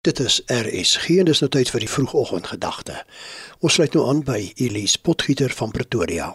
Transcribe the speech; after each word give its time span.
Dit 0.00 0.18
is 0.18 0.38
RSG 0.46 1.18
en 1.20 1.26
dis 1.28 1.40
nou 1.44 1.48
tyd 1.52 1.68
vir 1.68 1.82
die 1.84 1.90
vroegoggendgedagte. 1.92 3.02
Ons 3.60 3.74
sluit 3.76 3.92
nou 3.92 4.06
aan 4.08 4.22
by 4.24 4.38
Elise 4.56 4.96
Potgieter 5.04 5.52
van 5.52 5.74
Pretoria. 5.76 6.30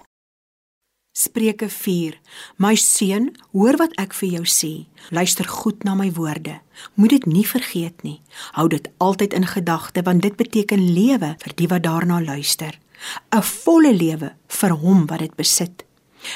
Spreuke 1.17 1.65
4. 1.73 2.19
My 2.61 2.75
seun, 2.77 3.31
hoor 3.57 3.79
wat 3.81 3.95
ek 3.97 4.13
vir 4.19 4.35
jou 4.35 4.43
sê. 4.45 4.69
Luister 5.09 5.49
goed 5.49 5.81
na 5.81 5.97
my 5.97 6.11
woorde. 6.13 6.59
Moed 6.93 7.15
dit 7.15 7.25
nie 7.25 7.47
vergeet 7.55 8.05
nie. 8.05 8.19
Hou 8.53 8.67
dit 8.69 8.85
altyd 9.01 9.33
in 9.33 9.49
gedagte 9.49 10.05
want 10.05 10.21
dit 10.21 10.37
beteken 10.37 10.85
lewe 10.85 11.33
vir 11.41 11.57
die 11.57 11.71
wat 11.73 11.89
daarna 11.89 12.21
luister. 12.21 12.77
'n 13.33 13.41
Volle 13.41 13.97
lewe 13.97 14.35
vir 14.61 14.77
hom 14.77 15.07
wat 15.09 15.25
dit 15.25 15.35
besit. 15.35 15.85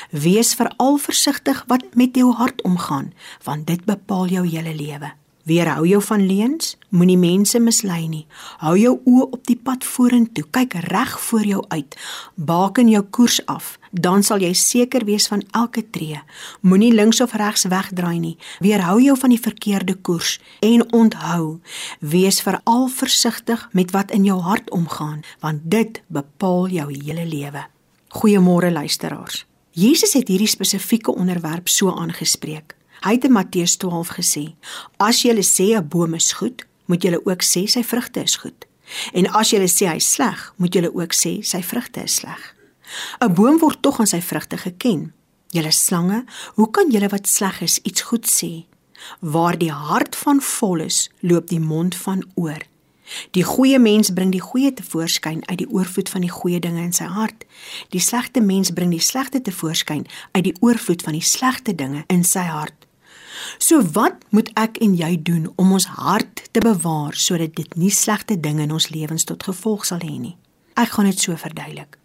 Wees 0.09 0.57
veral 0.57 0.97
versigtig 0.97 1.63
wat 1.67 1.93
met 1.93 2.15
jou 2.15 2.33
hart 2.33 2.61
omgaan, 2.65 3.13
want 3.45 3.67
dit 3.67 3.85
bepaal 3.85 4.25
jou 4.25 4.47
hele 4.49 4.73
lewe. 4.73 5.13
Weerhou 5.49 5.87
jou 5.87 6.01
van 6.05 6.21
leuns, 6.29 6.75
moenie 6.93 7.17
mense 7.17 7.57
mislei 7.59 8.03
nie. 8.07 8.25
Hou 8.61 8.75
jou 8.77 8.91
oë 9.09 9.23
op 9.33 9.47
die 9.49 9.57
pad 9.57 9.85
vorentoe, 9.87 10.43
kyk 10.53 10.75
reg 10.91 11.15
voor 11.25 11.47
jou 11.47 11.63
uit. 11.73 11.97
Baken 12.35 12.91
jou 12.91 13.01
koers 13.17 13.39
af, 13.49 13.71
dan 13.89 14.21
sal 14.23 14.45
jy 14.45 14.53
seker 14.53 15.07
wees 15.09 15.25
van 15.31 15.41
elke 15.57 15.81
tree. 15.89 16.21
Moenie 16.61 16.91
links 16.93 17.21
of 17.25 17.33
regs 17.33 17.65
wegdraai 17.65 18.19
nie. 18.21 18.35
Weerhou 18.61 18.99
jou 19.01 19.17
van 19.17 19.33
die 19.33 19.41
verkeerde 19.41 19.97
koers 19.97 20.37
en 20.61 20.85
onthou, 20.93 21.57
wees 21.99 22.43
veral 22.45 22.85
versigtig 22.93 23.65
met 23.73 23.89
wat 23.97 24.13
in 24.13 24.29
jou 24.29 24.37
hart 24.45 24.69
omgaan, 24.69 25.23
want 25.41 25.65
dit 25.65 26.03
bepaal 26.07 26.69
jou 26.77 26.91
hele 26.93 27.25
lewe. 27.25 27.65
Goeiemôre 28.21 28.69
luisteraars. 28.69 29.47
Jesus 29.73 30.13
het 30.13 30.29
hierdie 30.29 30.49
spesifieke 30.49 31.15
onderwerp 31.15 31.69
so 31.69 31.89
aangespreek. 31.89 32.77
Hy 32.99 33.15
het 33.15 33.23
in 33.23 33.31
Matteus 33.31 33.75
12 33.77 34.09
gesê: 34.17 34.55
"As 34.97 35.21
jy 35.21 35.33
sê 35.41 35.75
'n 35.75 35.87
boom 35.87 36.13
is 36.13 36.33
goed, 36.33 36.65
moet 36.85 37.03
jy 37.03 37.19
ook 37.23 37.43
sê 37.43 37.67
sy 37.67 37.83
vrugte 37.83 38.23
is 38.23 38.35
goed. 38.35 38.65
En 39.13 39.31
as 39.31 39.51
jy 39.51 39.67
sê 39.67 39.87
hy 39.87 39.99
sleg, 39.99 40.53
moet 40.57 40.73
jy 40.73 40.89
ook 40.93 41.13
sê 41.13 41.43
sy 41.43 41.61
vrugte 41.61 42.03
is 42.03 42.15
sleg." 42.15 42.55
'n 43.21 43.33
Boom 43.33 43.57
word 43.59 43.81
tog 43.81 43.99
aan 43.99 44.07
sy 44.07 44.21
vrugte 44.21 44.57
geken. 44.57 45.13
Julle 45.51 45.71
slange, 45.71 46.25
hoe 46.55 46.71
kan 46.71 46.91
julle 46.91 47.09
wat 47.09 47.27
sleg 47.27 47.61
is 47.61 47.79
iets 47.83 48.01
goed 48.01 48.27
sê? 48.27 48.65
Waar 49.19 49.57
die 49.57 49.71
hart 49.71 50.15
van 50.15 50.41
vol 50.41 50.79
is, 50.79 51.09
loop 51.19 51.47
die 51.47 51.59
mond 51.59 51.95
van 51.95 52.23
oor. 52.35 52.61
Die 53.31 53.43
goeie 53.43 53.79
mens 53.79 54.11
bring 54.13 54.31
die 54.31 54.43
goeie 54.43 54.73
te 54.73 54.83
voorskyn 54.83 55.41
uit 55.47 55.57
die 55.57 55.69
oorvloed 55.69 56.09
van 56.09 56.21
die 56.21 56.29
goeie 56.33 56.59
dinge 56.61 56.83
in 56.83 56.93
sy 56.93 57.07
hart. 57.09 57.45
Die 57.89 58.01
slegte 58.03 58.41
mens 58.41 58.69
bring 58.75 58.91
die 58.93 59.03
slegte 59.03 59.41
te 59.41 59.51
voorskyn 59.51 60.05
uit 60.31 60.43
die 60.43 60.55
oorvloed 60.59 61.01
van 61.01 61.17
die 61.17 61.25
slegte 61.25 61.75
dinge 61.75 62.03
in 62.07 62.23
sy 62.23 62.45
hart. 62.45 62.78
So 63.57 63.81
wat 63.93 64.15
moet 64.29 64.51
ek 64.53 64.77
en 64.77 64.95
jy 64.95 65.21
doen 65.23 65.49
om 65.55 65.71
ons 65.71 65.85
hart 65.85 66.43
te 66.51 66.59
bewaar 66.59 67.13
sodat 67.13 67.55
dit 67.55 67.75
nie 67.75 67.91
slegte 67.91 68.39
dinge 68.39 68.61
in 68.61 68.71
ons 68.71 68.89
lewens 68.89 69.23
tot 69.23 69.43
gevolg 69.43 69.85
sal 69.85 70.03
hê 70.03 70.17
nie? 70.19 70.37
Ek 70.73 70.95
gaan 70.95 71.05
dit 71.05 71.19
so 71.19 71.35
verduidelik. 71.35 71.97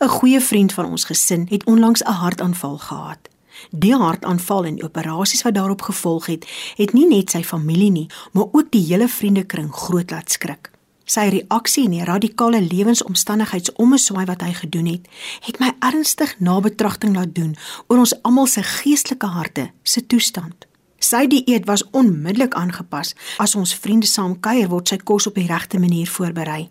'n 0.00 0.08
Goeie 0.08 0.40
vriend 0.40 0.72
van 0.72 0.84
ons 0.84 1.04
gesin 1.04 1.46
het 1.50 1.64
onlangs 1.64 2.02
'n 2.02 2.12
hartaanval 2.12 2.78
gehad. 2.78 3.28
Die 3.70 3.94
hartaanval 3.94 4.64
en 4.64 4.82
operasies 4.82 5.42
wat 5.42 5.54
daarop 5.54 5.82
gevolg 5.82 6.26
het, 6.26 6.46
het 6.76 6.92
nie 6.92 7.06
net 7.06 7.30
sy 7.30 7.42
familie 7.42 7.90
nie, 7.90 8.06
maar 8.32 8.46
ook 8.52 8.70
die 8.70 8.84
hele 8.86 9.08
vriendekring 9.08 9.72
groot 9.72 10.10
laat 10.10 10.30
skrik. 10.30 10.70
Sy 11.04 11.28
reaksie 11.32 11.84
en 11.84 11.90
die 11.90 12.04
radikale 12.04 12.60
lewensomstandigheidsommeswaai 12.60 14.24
wat 14.28 14.42
hy 14.44 14.52
gedoen 14.52 14.86
het, 14.86 15.08
het 15.40 15.58
my 15.58 15.72
ernstig 15.80 16.34
nabetragting 16.38 17.16
laat 17.16 17.34
doen 17.34 17.56
oor 17.86 17.98
ons 17.98 18.22
almal 18.22 18.46
se 18.46 18.62
geestelike 18.62 19.26
harte 19.26 19.70
se 19.82 20.06
toestand. 20.06 20.66
Sy 20.98 21.26
dieet 21.30 21.66
was 21.66 21.84
onmiddellik 21.90 22.54
aangepas. 22.54 23.14
As 23.38 23.54
ons 23.54 23.74
vriende 23.74 24.06
saam 24.06 24.40
kuier, 24.40 24.68
word 24.68 24.88
sy 24.88 24.96
kos 24.96 25.26
op 25.26 25.34
die 25.34 25.46
regte 25.46 25.78
manier 25.78 26.10
voorberei. 26.10 26.68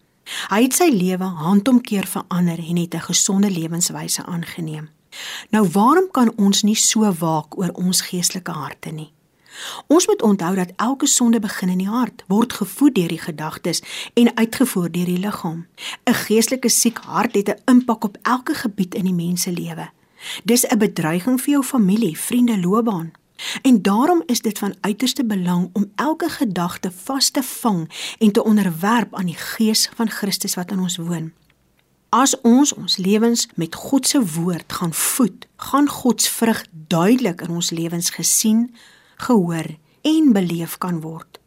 Hy 0.51 0.61
het 0.61 0.75
sy 0.75 0.89
lewe 0.91 1.23
handomkeer 1.39 2.07
verander 2.07 2.59
en 2.59 2.77
het 2.77 2.93
'n 2.95 3.07
gesonde 3.07 3.49
lewenswyse 3.49 4.25
aangeneem. 4.25 4.89
Nou 5.49 5.67
waarom 5.71 6.11
kan 6.11 6.31
ons 6.35 6.63
nie 6.63 6.75
so 6.75 7.11
waak 7.19 7.57
oor 7.57 7.71
ons 7.73 8.01
geestelike 8.01 8.51
harte 8.51 8.91
nie? 8.91 9.11
Ons 9.87 10.07
moet 10.07 10.21
onthou 10.21 10.55
dat 10.55 10.71
elke 10.75 11.07
sonde 11.07 11.39
begin 11.39 11.69
in 11.69 11.77
die 11.77 11.89
hart, 11.89 12.23
word 12.27 12.53
gevoed 12.53 12.95
deur 12.95 13.07
die 13.07 13.21
gedagtes 13.21 13.81
en 14.13 14.35
uitgevoer 14.35 14.91
deur 14.91 15.05
die 15.05 15.19
liggaam. 15.19 15.65
'n 16.03 16.13
Geestelike 16.13 16.69
siek 16.69 16.97
hart 16.97 17.35
het 17.35 17.49
'n 17.49 17.61
impak 17.65 18.03
op 18.03 18.17
elke 18.21 18.53
gebied 18.53 18.95
in 18.95 19.03
die 19.03 19.13
mens 19.13 19.41
se 19.41 19.51
lewe. 19.51 19.89
Dis 20.43 20.65
'n 20.67 20.77
bedreiging 20.77 21.41
vir 21.41 21.51
jou 21.51 21.63
familie, 21.63 22.17
vriende, 22.17 22.59
loopbaan. 22.59 23.11
En 23.61 23.81
daarom 23.81 24.23
is 24.25 24.41
dit 24.41 24.59
van 24.59 24.75
uiterste 24.81 25.25
belang 25.25 25.69
om 25.73 25.91
elke 25.95 26.29
gedagte 26.29 26.91
vas 26.91 27.29
te 27.29 27.43
vang 27.43 27.91
en 28.19 28.31
te 28.31 28.43
onderwerp 28.43 29.15
aan 29.15 29.25
die 29.25 29.37
Gees 29.37 29.89
van 29.95 30.09
Christus 30.09 30.55
wat 30.55 30.71
in 30.71 30.79
ons 30.79 30.97
woon. 30.97 31.33
As 32.09 32.41
ons 32.41 32.73
ons 32.73 32.97
lewens 32.97 33.47
met 33.55 33.75
God 33.75 34.07
se 34.07 34.21
woord 34.25 34.73
gaan 34.73 34.93
voed, 34.93 35.47
gaan 35.55 35.89
God 35.89 36.21
se 36.21 36.29
vrug 36.29 36.65
duidelik 36.71 37.41
in 37.41 37.49
ons 37.49 37.69
lewens 37.69 38.09
gesien, 38.09 38.75
gehoor 39.15 39.75
en 40.01 40.31
beleef 40.33 40.77
kan 40.77 41.01
word. 41.01 41.39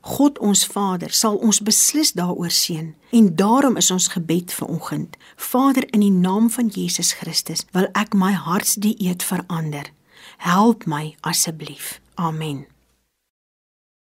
God 0.00 0.38
ons 0.38 0.66
Vader 0.66 1.10
sal 1.10 1.36
ons 1.42 1.60
beslis 1.64 2.12
daaroor 2.12 2.52
seën 2.54 2.92
en 3.18 3.34
daarom 3.34 3.76
is 3.80 3.90
ons 3.90 4.08
gebed 4.14 4.52
vir 4.52 4.68
oggend. 4.68 5.16
Vader 5.36 5.88
in 5.90 6.04
die 6.04 6.12
naam 6.12 6.50
van 6.50 6.68
Jesus 6.68 7.12
Christus 7.18 7.64
wil 7.74 7.88
ek 7.98 8.14
my 8.14 8.32
hartsdieet 8.32 9.24
verander. 9.26 9.95
Help 10.36 10.84
my 10.84 11.16
asseblief. 11.20 12.00
Amen. 12.14 12.66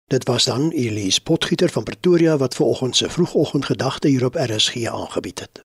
Dit 0.05 0.27
was 0.27 0.43
dan 0.43 0.69
Elise 0.69 1.21
Potgieter 1.21 1.69
van 1.69 1.83
Pretoria 1.83 2.37
wat 2.37 2.55
ver 2.55 2.65
oggend 2.65 2.95
se 2.95 3.09
vroegoggendgedagte 3.09 4.07
hier 4.07 4.25
op 4.25 4.35
RSG 4.35 4.85
aangebied 4.85 5.39
het. 5.39 5.66